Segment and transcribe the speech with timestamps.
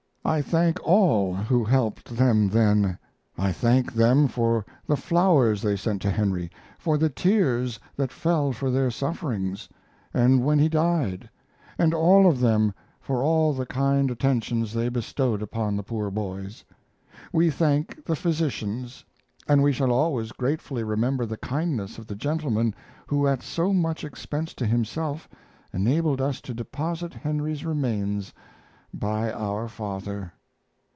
[0.23, 2.99] I thank all who helped them then;
[3.39, 8.51] I thank them for the flowers they sent to Henry, for the tears that fell
[8.53, 9.67] for their sufferings,
[10.13, 11.27] and when he died,
[11.79, 16.63] and all of them for all the kind attentions they bestowed upon the poor boys.
[17.33, 19.03] We thank the physicians,
[19.47, 22.75] and we shall always gratefully remember the kindness of the gentleman
[23.07, 25.27] who at so much expense to himself
[25.73, 28.31] enabled us to deposit Henry's remains
[28.93, 30.33] by our father.